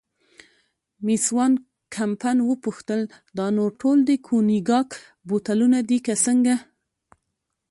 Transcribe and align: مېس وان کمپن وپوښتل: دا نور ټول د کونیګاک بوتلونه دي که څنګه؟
مېس 1.05 1.25
وان 1.35 1.53
کمپن 1.95 2.37
وپوښتل: 2.49 3.01
دا 3.37 3.47
نور 3.57 3.71
ټول 3.81 3.97
د 4.05 4.11
کونیګاک 4.27 4.89
بوتلونه 5.27 5.79
دي 5.89 5.99
که 6.05 6.13
څنګه؟ 6.25 6.55